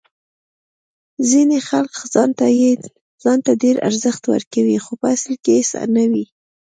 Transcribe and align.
ځینې 1.29 1.57
خلک 1.69 1.93
ځان 3.23 3.39
ته 3.45 3.51
ډیر 3.63 3.75
ارزښت 3.89 4.23
ورکوي 4.33 4.77
خو 4.83 4.93
په 5.01 5.07
اصل 5.15 5.33
کې 5.43 5.51
هیڅ 5.59 5.71
نه 5.95 6.03
وي. 6.11 6.25